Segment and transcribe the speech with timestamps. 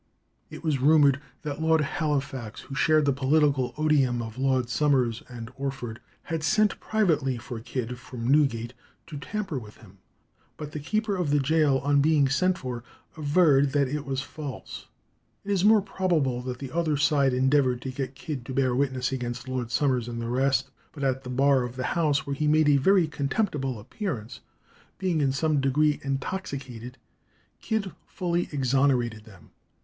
[0.49, 5.51] It was rumoured that Lord Halifax, who shared the political odium of Lord Somers and
[5.55, 8.73] Orford, had sent privately for Kidd from Newgate
[9.05, 9.99] to tamper with him,
[10.57, 12.83] but "the keeper of the gaol on being sent for
[13.15, 14.87] averred that it was false."
[15.45, 19.11] It is more probable that the other side endeavoured to get Kidd to bear witness
[19.11, 22.47] against Lord Somers and the rest; but at the bar of the House, where he
[22.47, 24.39] made a very contemptible appearance,
[24.97, 26.97] being in some degree intoxicated,
[27.61, 29.51] Kidd fully exonerated them.